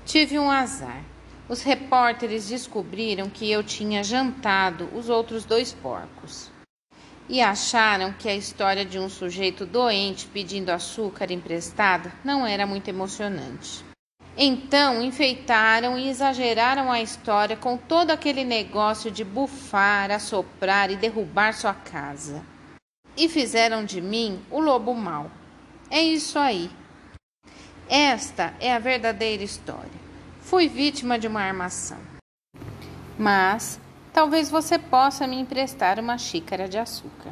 Tive 0.03 0.37
um 0.37 0.51
azar. 0.51 1.01
Os 1.47 1.61
repórteres 1.61 2.49
descobriram 2.49 3.29
que 3.29 3.49
eu 3.49 3.63
tinha 3.63 4.03
jantado 4.03 4.89
os 4.93 5.07
outros 5.07 5.45
dois 5.45 5.71
porcos 5.71 6.51
e 7.29 7.39
acharam 7.39 8.11
que 8.11 8.27
a 8.27 8.35
história 8.35 8.83
de 8.83 8.99
um 8.99 9.07
sujeito 9.07 9.65
doente 9.65 10.27
pedindo 10.27 10.71
açúcar 10.71 11.31
emprestado 11.31 12.11
não 12.23 12.45
era 12.45 12.67
muito 12.67 12.87
emocionante. 12.89 13.84
Então 14.37 15.01
enfeitaram 15.01 15.97
e 15.97 16.09
exageraram 16.09 16.91
a 16.91 17.01
história 17.01 17.55
com 17.55 17.77
todo 17.77 18.11
aquele 18.11 18.43
negócio 18.43 19.09
de 19.09 19.23
bufar, 19.23 20.11
assoprar 20.11 20.91
e 20.91 20.97
derrubar 20.97 21.53
sua 21.53 21.73
casa. 21.73 22.43
E 23.15 23.29
fizeram 23.29 23.85
de 23.85 24.01
mim 24.01 24.41
o 24.51 24.59
lobo 24.59 24.93
mau. 24.93 25.31
É 25.89 26.01
isso 26.01 26.37
aí. 26.37 26.69
Esta 27.87 28.53
é 28.59 28.73
a 28.73 28.79
verdadeira 28.79 29.43
história. 29.43 30.05
Fui 30.41 30.67
vítima 30.67 31.17
de 31.17 31.27
uma 31.27 31.41
armação. 31.41 31.99
Mas 33.17 33.79
talvez 34.11 34.49
você 34.49 34.77
possa 34.77 35.25
me 35.25 35.39
emprestar 35.39 35.97
uma 35.97 36.17
xícara 36.17 36.67
de 36.67 36.77
açúcar. 36.77 37.31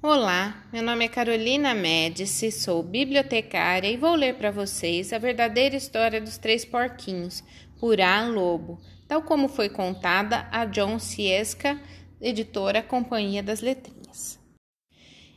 Olá, 0.00 0.62
meu 0.72 0.80
nome 0.80 1.06
é 1.06 1.08
Carolina 1.08 1.74
Médici, 1.74 2.52
sou 2.52 2.84
bibliotecária 2.84 3.90
e 3.90 3.96
vou 3.96 4.14
ler 4.14 4.36
para 4.36 4.52
vocês 4.52 5.12
a 5.12 5.18
verdadeira 5.18 5.74
história 5.74 6.20
dos 6.20 6.38
três 6.38 6.64
porquinhos, 6.64 7.42
por 7.80 8.00
A. 8.00 8.24
Lobo, 8.28 8.80
tal 9.08 9.22
como 9.22 9.48
foi 9.48 9.68
contada 9.68 10.46
a 10.52 10.64
John 10.66 11.00
Ciesca, 11.00 11.82
editora 12.20 12.80
Companhia 12.80 13.42
das 13.42 13.60
Letrinhas. 13.60 14.38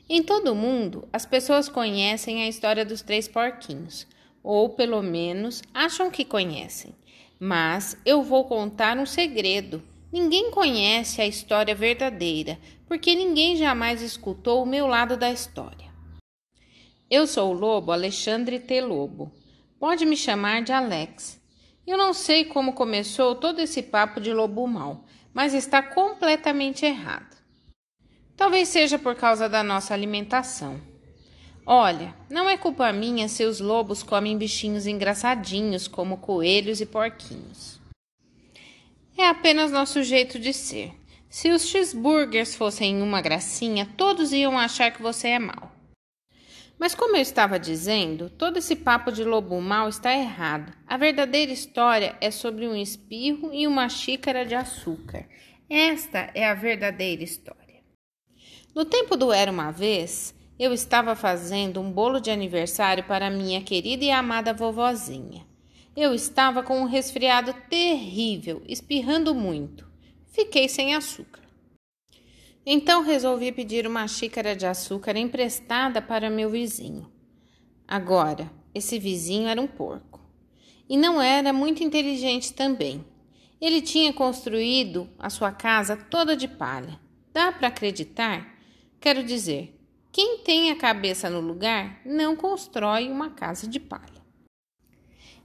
Em 0.08 0.22
todo 0.22 0.51
o 0.51 0.56
mundo, 0.56 1.10
as 1.12 1.25
pessoas 1.25 1.68
conhecem 1.68 2.44
a 2.44 2.48
história 2.48 2.86
dos 2.86 3.01
três 3.01 3.27
porquinhos, 3.27 4.06
ou 4.44 4.70
pelo 4.70 5.01
menos 5.01 5.63
acham 5.74 6.12
que 6.12 6.24
conhecem. 6.24 6.94
Mas 7.39 7.98
eu 8.06 8.22
vou 8.22 8.46
contar 8.46 8.96
um 9.00 9.08
segredo. 9.08 9.82
Ninguém 10.12 10.51
conhece 10.51 11.22
a 11.22 11.25
história 11.25 11.74
verdadeira, 11.74 12.60
porque 12.86 13.15
ninguém 13.15 13.56
jamais 13.56 14.01
escutou 14.01 14.62
o 14.62 14.65
meu 14.65 14.86
lado 14.86 15.15
da 15.15 15.32
história. 15.32 15.89
Eu 17.10 17.25
sou 17.25 17.51
o 17.51 17.58
lobo 17.58 17.94
Alexandre 17.94 18.60
T. 18.60 18.82
Lobo. 18.82 19.32
Pode 19.80 20.06
me 20.06 20.18
chamar 20.18 20.63
de 20.63 20.74
Alex. 20.74 21.41
Eu 21.88 21.98
não 21.98 22.13
sei 22.13 22.46
como 22.46 22.74
começou 22.74 23.36
todo 23.36 23.60
esse 23.60 23.82
papo 23.82 24.20
de 24.20 24.34
lobo 24.34 24.68
mau, 24.68 25.06
mas 25.34 25.53
está 25.53 25.82
completamente 25.82 26.86
errado. 26.86 27.38
Talvez 28.36 28.68
seja 28.68 29.00
por 29.00 29.15
causa 29.15 29.48
da 29.48 29.63
nossa 29.63 29.94
alimentação. 29.94 30.80
Olha, 31.65 32.13
não 32.30 32.50
é 32.50 32.58
culpa 32.58 32.91
minha 32.91 33.27
se 33.27 33.46
os 33.46 33.60
lobos 33.60 34.03
comem 34.03 34.38
bichinhos 34.38 34.88
engraçadinhos 34.88 35.88
como 35.88 36.18
coelhos 36.18 36.82
e 36.82 36.86
porquinhos. 36.86 37.81
É 39.18 39.27
apenas 39.27 39.72
nosso 39.72 40.03
jeito 40.03 40.39
de 40.39 40.53
ser. 40.53 40.94
Se 41.30 41.50
os 41.50 41.65
cheeseburgers 41.68 42.56
fossem 42.56 43.01
uma 43.01 43.22
gracinha, 43.22 43.88
todos 43.98 44.34
iam 44.34 44.58
achar 44.58 44.91
que 44.91 45.01
você 45.01 45.30
é 45.30 45.39
mau. 45.39 45.72
Mas 46.77 46.96
como 46.96 47.15
eu 47.15 47.22
estava 47.22 47.60
dizendo, 47.60 48.30
todo 48.30 48.58
esse 48.58 48.75
papo 48.75 49.12
de 49.12 49.24
lobo 49.24 49.62
mau 49.62 49.88
está 49.88 50.13
errado. 50.13 50.74
A 50.88 50.98
verdadeira 50.98 51.51
história 51.51 52.18
é 52.20 52.32
sobre 52.32 52.68
um 52.68 52.75
espirro 52.75 53.53
e 53.53 53.68
uma 53.68 53.88
xícara 53.88 54.44
de 54.44 54.56
açúcar. 54.56 55.27
Esta 55.70 56.32
é 56.34 56.44
a 56.44 56.56
verdadeira 56.56 57.24
história. 57.24 57.62
No 58.74 58.84
tempo 58.84 59.15
do 59.15 59.32
Era 59.32 59.51
uma 59.51 59.72
Vez, 59.72 60.34
eu 60.58 60.74
estava 60.74 61.15
fazendo 61.15 61.80
um 61.80 61.91
bolo 61.91 62.20
de 62.20 62.32
aniversário 62.32 63.03
para 63.03 63.30
minha 63.30 63.62
querida 63.62 64.03
e 64.03 64.12
amada 64.12 64.53
vovozinha. 64.53 65.46
Eu 66.03 66.15
estava 66.15 66.63
com 66.63 66.81
um 66.81 66.86
resfriado 66.86 67.53
terrível, 67.70 68.63
espirrando 68.67 69.36
muito. 69.36 69.88
Fiquei 70.31 70.67
sem 70.67 70.96
açúcar. 70.96 71.43
Então 72.65 73.03
resolvi 73.03 73.51
pedir 73.51 73.86
uma 73.86 74.08
xícara 74.08 74.55
de 74.55 74.65
açúcar 74.65 75.15
emprestada 75.15 76.01
para 76.01 76.27
meu 76.27 76.50
vizinho. 76.50 77.08
Agora, 77.88 78.51
esse 78.74 78.98
vizinho 78.98 79.48
era 79.48 79.62
um 79.62 79.67
porco. 79.67 80.20
E 80.89 80.98
não 80.98 81.22
era 81.22 81.53
muito 81.53 81.84
inteligente 81.84 82.51
também. 82.51 83.05
Ele 83.62 83.79
tinha 83.79 84.12
construído 84.12 85.08
a 85.20 85.29
sua 85.29 85.51
casa 85.51 85.96
toda 85.96 86.36
de 86.36 86.48
palha. 86.48 87.00
Dá 87.31 87.51
para 87.51 87.67
acreditar? 87.67 88.58
Quero 89.00 89.24
dizer, 89.24 89.79
quem 90.12 90.39
tem 90.39 90.72
a 90.72 90.75
cabeça 90.75 91.29
no 91.29 91.41
lugar 91.41 92.01
não 92.03 92.36
constrói 92.36 93.08
uma 93.08 93.29
casa 93.29 93.67
de 93.67 93.79
palha. 93.79 94.11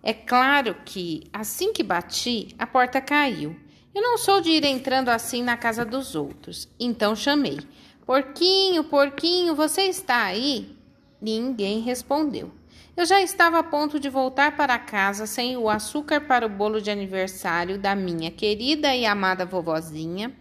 É 0.08 0.14
claro 0.14 0.76
que, 0.84 1.24
assim 1.32 1.72
que 1.72 1.82
bati, 1.82 2.54
a 2.60 2.64
porta 2.64 3.00
caiu. 3.00 3.56
Eu 3.92 4.00
não 4.00 4.16
sou 4.16 4.40
de 4.40 4.50
ir 4.50 4.64
entrando 4.64 5.08
assim 5.08 5.42
na 5.42 5.56
casa 5.56 5.84
dos 5.84 6.14
outros, 6.14 6.68
então 6.78 7.16
chamei: 7.16 7.58
Porquinho, 8.06 8.84
porquinho, 8.84 9.56
você 9.56 9.82
está 9.82 10.26
aí? 10.26 10.78
Ninguém 11.20 11.80
respondeu. 11.80 12.52
Eu 12.96 13.04
já 13.04 13.20
estava 13.20 13.58
a 13.58 13.64
ponto 13.64 13.98
de 13.98 14.08
voltar 14.08 14.56
para 14.56 14.78
casa 14.78 15.26
sem 15.26 15.56
o 15.56 15.68
açúcar 15.68 16.20
para 16.20 16.46
o 16.46 16.50
bolo 16.50 16.80
de 16.80 16.88
aniversário 16.88 17.76
da 17.76 17.96
minha 17.96 18.30
querida 18.30 18.94
e 18.94 19.04
amada 19.04 19.44
vovozinha. 19.44 20.32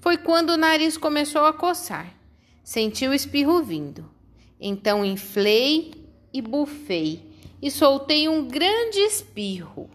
Foi 0.00 0.18
quando 0.18 0.50
o 0.50 0.56
nariz 0.56 0.96
começou 0.96 1.44
a 1.44 1.52
coçar. 1.52 2.12
Senti 2.64 3.06
o 3.06 3.14
espirro 3.14 3.62
vindo. 3.62 4.10
Então 4.60 5.04
inflei 5.04 5.94
e 6.32 6.42
bufei 6.42 7.30
e 7.62 7.70
soltei 7.70 8.28
um 8.28 8.48
grande 8.48 8.98
espirro. 8.98 9.88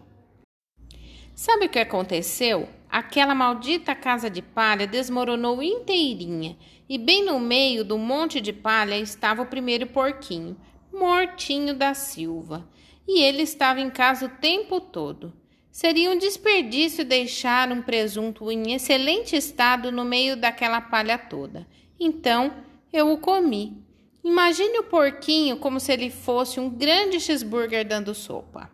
Sabe 1.34 1.66
o 1.66 1.68
que 1.68 1.78
aconteceu? 1.78 2.68
Aquela 2.88 3.34
maldita 3.34 3.94
casa 3.94 4.30
de 4.30 4.40
palha 4.40 4.86
desmoronou 4.86 5.62
inteirinha 5.62 6.56
e 6.88 6.96
bem 6.96 7.22
no 7.22 7.38
meio 7.38 7.84
do 7.84 7.98
monte 7.98 8.40
de 8.40 8.52
palha 8.52 8.98
estava 8.98 9.42
o 9.42 9.46
primeiro 9.46 9.86
porquinho, 9.86 10.56
Mortinho 10.90 11.74
da 11.74 11.92
Silva, 11.92 12.66
e 13.06 13.20
ele 13.20 13.42
estava 13.42 13.80
em 13.80 13.90
casa 13.90 14.24
o 14.24 14.40
tempo 14.40 14.80
todo. 14.80 15.34
Seria 15.70 16.10
um 16.10 16.18
desperdício 16.18 17.04
deixar 17.04 17.70
um 17.70 17.82
presunto 17.82 18.50
em 18.50 18.72
excelente 18.72 19.36
estado 19.36 19.92
no 19.92 20.04
meio 20.04 20.34
daquela 20.36 20.80
palha 20.80 21.18
toda. 21.18 21.68
Então 22.00 22.52
eu 22.92 23.12
o 23.12 23.18
comi. 23.18 23.87
Imagine 24.22 24.78
o 24.78 24.84
porquinho 24.84 25.56
como 25.56 25.80
se 25.80 25.92
ele 25.92 26.10
fosse 26.10 26.60
um 26.60 26.68
grande 26.68 27.20
cheeseburger 27.20 27.86
dando 27.86 28.14
sopa. 28.14 28.70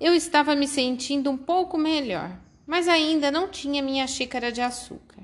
Eu 0.00 0.14
estava 0.14 0.54
me 0.54 0.66
sentindo 0.66 1.30
um 1.30 1.36
pouco 1.36 1.78
melhor, 1.78 2.36
mas 2.66 2.88
ainda 2.88 3.30
não 3.30 3.48
tinha 3.48 3.82
minha 3.82 4.06
xícara 4.06 4.50
de 4.50 4.60
açúcar. 4.60 5.22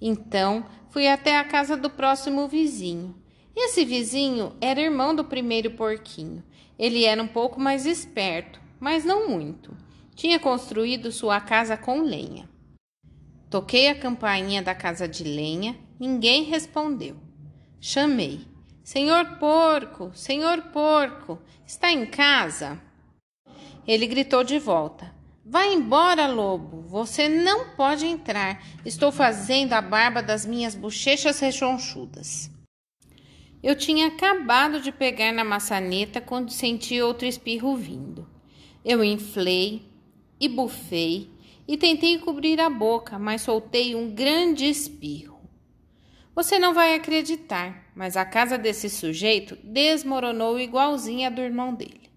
Então 0.00 0.66
fui 0.90 1.08
até 1.08 1.36
a 1.36 1.44
casa 1.44 1.76
do 1.76 1.90
próximo 1.90 2.46
vizinho 2.48 3.14
esse 3.60 3.84
vizinho 3.84 4.52
era 4.60 4.80
irmão 4.80 5.12
do 5.12 5.24
primeiro 5.24 5.72
porquinho. 5.72 6.44
Ele 6.78 7.04
era 7.04 7.20
um 7.20 7.26
pouco 7.26 7.60
mais 7.60 7.86
esperto, 7.86 8.60
mas 8.78 9.04
não 9.04 9.28
muito. 9.28 9.76
Tinha 10.14 10.38
construído 10.38 11.10
sua 11.10 11.40
casa 11.40 11.76
com 11.76 12.00
lenha. 12.00 12.48
Toquei 13.50 13.88
a 13.88 13.98
campainha 13.98 14.62
da 14.62 14.76
casa 14.76 15.08
de 15.08 15.24
lenha, 15.24 15.76
ninguém 15.98 16.44
respondeu. 16.44 17.16
Chamei: 17.80 18.40
Senhor 18.82 19.38
porco, 19.38 20.10
senhor 20.12 20.62
porco, 20.72 21.38
está 21.66 21.92
em 21.92 22.06
casa? 22.06 22.80
Ele 23.86 24.06
gritou 24.06 24.42
de 24.42 24.58
volta: 24.58 25.14
Vá 25.44 25.64
embora, 25.64 26.26
lobo, 26.26 26.82
você 26.82 27.28
não 27.28 27.70
pode 27.76 28.04
entrar. 28.04 28.62
Estou 28.84 29.12
fazendo 29.12 29.72
a 29.72 29.80
barba 29.80 30.22
das 30.22 30.44
minhas 30.44 30.74
bochechas 30.74 31.38
rechonchudas. 31.38 32.50
Eu 33.62 33.74
tinha 33.74 34.08
acabado 34.08 34.80
de 34.80 34.92
pegar 34.92 35.32
na 35.32 35.44
maçaneta 35.44 36.20
quando 36.20 36.50
senti 36.50 37.00
outro 37.00 37.26
espirro 37.26 37.76
vindo. 37.76 38.28
Eu 38.84 39.02
inflei 39.02 39.90
e 40.40 40.48
bufei 40.48 41.30
e 41.66 41.76
tentei 41.76 42.18
cobrir 42.18 42.60
a 42.60 42.68
boca, 42.68 43.18
mas 43.18 43.42
soltei 43.42 43.94
um 43.94 44.14
grande 44.14 44.66
espirro. 44.66 45.37
Você 46.38 46.56
não 46.56 46.72
vai 46.72 46.94
acreditar, 46.94 47.90
mas 47.96 48.16
a 48.16 48.24
casa 48.24 48.56
desse 48.56 48.88
sujeito 48.88 49.58
desmoronou 49.60 50.60
igualzinha 50.60 51.26
a 51.26 51.30
do 51.32 51.40
irmão 51.40 51.74
dele. 51.74 52.08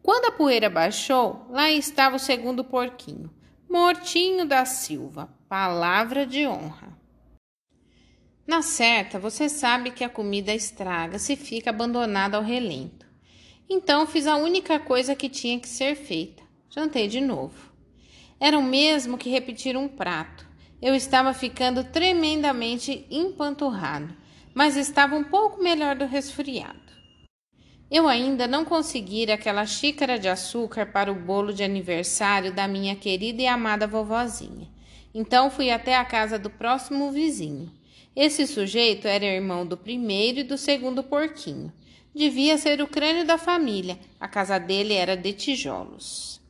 Quando 0.00 0.26
a 0.26 0.30
poeira 0.30 0.70
baixou, 0.70 1.44
lá 1.50 1.68
estava 1.68 2.14
o 2.14 2.20
segundo 2.20 2.62
porquinho, 2.62 3.28
Mortinho 3.68 4.46
da 4.46 4.64
Silva, 4.64 5.28
palavra 5.48 6.24
de 6.24 6.46
honra. 6.46 6.96
Na 8.46 8.62
certa, 8.62 9.18
você 9.18 9.48
sabe 9.48 9.90
que 9.90 10.04
a 10.04 10.08
comida 10.08 10.54
estraga 10.54 11.18
se 11.18 11.34
fica 11.34 11.70
abandonada 11.70 12.36
ao 12.36 12.44
relento. 12.44 13.04
Então 13.68 14.06
fiz 14.06 14.28
a 14.28 14.36
única 14.36 14.78
coisa 14.78 15.16
que 15.16 15.28
tinha 15.28 15.58
que 15.58 15.68
ser 15.68 15.96
feita. 15.96 16.44
Jantei 16.70 17.08
de 17.08 17.20
novo. 17.20 17.72
Era 18.38 18.56
o 18.56 18.62
mesmo 18.62 19.18
que 19.18 19.28
repetir 19.28 19.76
um 19.76 19.88
prato. 19.88 20.51
Eu 20.82 20.96
estava 20.96 21.32
ficando 21.32 21.84
tremendamente 21.84 23.06
empanturrado, 23.08 24.12
mas 24.52 24.76
estava 24.76 25.14
um 25.14 25.22
pouco 25.22 25.62
melhor 25.62 25.94
do 25.94 26.06
resfriado. 26.06 26.80
Eu 27.88 28.08
ainda 28.08 28.48
não 28.48 28.64
conseguira 28.64 29.34
aquela 29.34 29.64
xícara 29.64 30.18
de 30.18 30.26
açúcar 30.26 30.86
para 30.86 31.12
o 31.12 31.14
bolo 31.14 31.52
de 31.52 31.62
aniversário 31.62 32.52
da 32.52 32.66
minha 32.66 32.96
querida 32.96 33.40
e 33.40 33.46
amada 33.46 33.86
vovozinha. 33.86 34.68
Então 35.14 35.52
fui 35.52 35.70
até 35.70 35.94
a 35.94 36.04
casa 36.04 36.36
do 36.36 36.50
próximo 36.50 37.12
vizinho. 37.12 37.70
Esse 38.16 38.44
sujeito 38.44 39.06
era 39.06 39.24
irmão 39.24 39.64
do 39.64 39.76
primeiro 39.76 40.40
e 40.40 40.44
do 40.44 40.58
segundo 40.58 41.04
porquinho. 41.04 41.72
Devia 42.12 42.58
ser 42.58 42.82
o 42.82 42.88
crânio 42.88 43.24
da 43.24 43.38
família. 43.38 44.00
A 44.18 44.26
casa 44.26 44.58
dele 44.58 44.94
era 44.94 45.16
de 45.16 45.32
tijolos. 45.32 46.40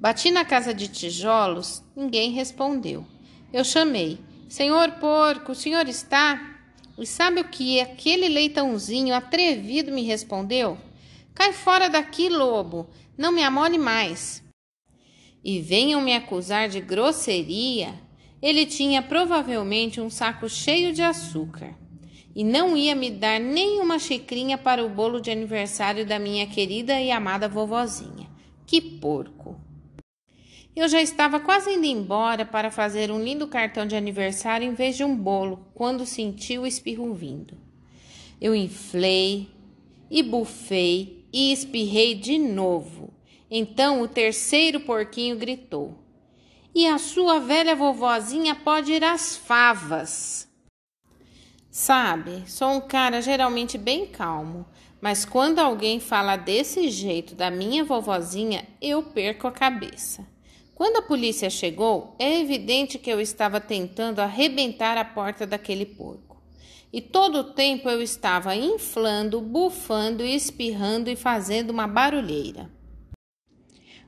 Bati 0.00 0.30
na 0.30 0.46
casa 0.46 0.72
de 0.72 0.88
tijolos, 0.88 1.82
ninguém 1.94 2.30
respondeu. 2.30 3.04
Eu 3.52 3.64
chamei: 3.64 4.18
Senhor 4.48 4.92
porco, 4.92 5.52
o 5.52 5.54
senhor 5.54 5.88
está? 5.88 6.58
E 6.98 7.06
sabe 7.06 7.40
o 7.40 7.48
que 7.48 7.80
aquele 7.80 8.28
leitãozinho 8.28 9.14
atrevido 9.14 9.90
me 9.90 10.02
respondeu? 10.02 10.76
Cai 11.34 11.52
fora 11.52 11.88
daqui, 11.88 12.28
lobo, 12.28 12.88
não 13.16 13.32
me 13.32 13.42
amole 13.42 13.78
mais. 13.78 14.42
E 15.42 15.60
venham 15.60 16.00
me 16.00 16.14
acusar 16.14 16.68
de 16.68 16.80
grosseria 16.80 17.94
ele 18.42 18.64
tinha 18.64 19.02
provavelmente 19.02 20.00
um 20.00 20.08
saco 20.08 20.48
cheio 20.48 20.94
de 20.94 21.02
açúcar 21.02 21.74
e 22.34 22.42
não 22.42 22.76
ia 22.76 22.94
me 22.94 23.10
dar 23.10 23.38
nem 23.38 23.80
uma 23.80 23.98
xicrinha 23.98 24.56
para 24.56 24.84
o 24.84 24.88
bolo 24.88 25.20
de 25.20 25.30
aniversário 25.30 26.06
da 26.06 26.18
minha 26.18 26.46
querida 26.46 26.98
e 27.00 27.10
amada 27.10 27.48
vovozinha. 27.48 28.28
Que 28.66 28.80
porco! 28.80 29.60
Eu 30.74 30.88
já 30.88 31.02
estava 31.02 31.40
quase 31.40 31.70
indo 31.70 31.86
embora 31.86 32.44
para 32.46 32.70
fazer 32.70 33.10
um 33.10 33.22
lindo 33.22 33.48
cartão 33.48 33.84
de 33.86 33.96
aniversário 33.96 34.66
em 34.66 34.74
vez 34.74 34.96
de 34.96 35.02
um 35.02 35.16
bolo, 35.16 35.66
quando 35.74 36.06
senti 36.06 36.58
o 36.58 36.66
espirro 36.66 37.12
vindo. 37.12 37.58
Eu 38.40 38.54
inflei 38.54 39.50
e 40.10 40.22
bufei 40.22 41.26
e 41.32 41.52
espirrei 41.52 42.14
de 42.14 42.38
novo. 42.38 43.12
Então 43.50 44.00
o 44.00 44.08
terceiro 44.08 44.80
porquinho 44.80 45.36
gritou: 45.36 45.98
e 46.74 46.86
a 46.86 46.98
sua 46.98 47.40
velha 47.40 47.74
vovozinha 47.74 48.54
pode 48.54 48.92
ir 48.92 49.02
às 49.02 49.36
favas. 49.36 50.48
Sabe, 51.70 52.48
sou 52.48 52.70
um 52.70 52.80
cara 52.80 53.20
geralmente 53.20 53.76
bem 53.78 54.06
calmo, 54.06 54.66
mas 55.00 55.24
quando 55.24 55.58
alguém 55.58 56.00
fala 56.00 56.36
desse 56.36 56.90
jeito 56.90 57.34
da 57.34 57.50
minha 57.50 57.84
vovozinha, 57.84 58.66
eu 58.80 59.02
perco 59.02 59.46
a 59.46 59.52
cabeça. 59.52 60.26
Quando 60.80 60.96
a 60.96 61.02
polícia 61.02 61.50
chegou, 61.50 62.16
é 62.18 62.40
evidente 62.40 62.98
que 62.98 63.10
eu 63.10 63.20
estava 63.20 63.60
tentando 63.60 64.20
arrebentar 64.20 64.96
a 64.96 65.04
porta 65.04 65.46
daquele 65.46 65.84
porco. 65.84 66.42
E 66.90 67.02
todo 67.02 67.40
o 67.40 67.52
tempo 67.52 67.90
eu 67.90 68.00
estava 68.00 68.56
inflando, 68.56 69.42
bufando, 69.42 70.24
espirrando 70.24 71.10
e 71.10 71.16
fazendo 71.16 71.68
uma 71.68 71.86
barulheira. 71.86 72.70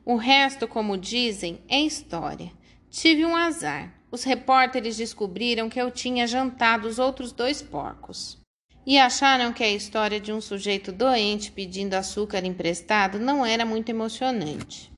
O 0.03 0.17
resto, 0.17 0.67
como 0.67 0.97
dizem, 0.97 1.61
é 1.69 1.79
história. 1.79 2.51
Tive 2.89 3.27
um 3.27 3.37
azar. 3.37 3.93
Os 4.11 4.25
repórteres 4.25 4.97
descobriram 4.97 5.69
que 5.69 5.79
eu 5.79 5.91
tinha 5.91 6.27
jantado 6.27 6.89
os 6.89 6.99
outros 6.99 7.33
dois 7.33 7.61
porcos. 7.61 8.41
E 8.87 8.99
acharam 8.99 9.53
que 9.53 9.63
a 9.63 9.71
história 9.71 10.19
de 10.19 10.33
um 10.33 10.41
sujeito 10.41 10.91
doente 10.91 11.53
pedindo 11.53 11.93
açúcar 11.93 12.47
emprestado 12.47 13.19
não 13.19 13.45
era 13.45 13.67
muito 13.67 13.91
emocionante. 13.91 14.92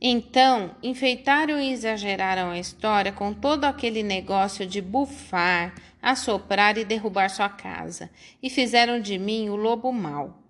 Então, 0.00 0.76
enfeitaram 0.80 1.60
e 1.60 1.72
exageraram 1.72 2.50
a 2.50 2.58
história 2.58 3.12
com 3.12 3.34
todo 3.34 3.64
aquele 3.64 4.02
negócio 4.02 4.64
de 4.64 4.80
bufar, 4.80 5.74
assoprar 6.00 6.78
e 6.78 6.84
derrubar 6.84 7.28
sua 7.28 7.48
casa, 7.48 8.08
e 8.40 8.48
fizeram 8.48 9.00
de 9.00 9.18
mim 9.18 9.48
o 9.48 9.56
lobo 9.56 9.92
mau. 9.92 10.40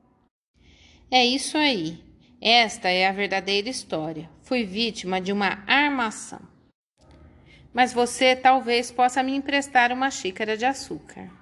É 1.11 1.25
isso 1.25 1.57
aí. 1.57 2.05
Esta 2.41 2.89
é 2.89 3.09
a 3.09 3.13
verdadeira 3.13 3.71
história. 3.71 4.31
Fui 4.43 4.65
vítima 4.65 5.21
de 5.21 5.33
uma 5.33 5.65
armação. 5.67 6.41
Mas 7.73 7.93
você 7.93 8.37
talvez 8.37 8.91
possa 8.91 9.23
me 9.23 9.35
emprestar 9.35 9.91
uma 9.93 10.11
xícara 10.11 10.57
de 10.57 10.67
açúcar. 10.67 11.38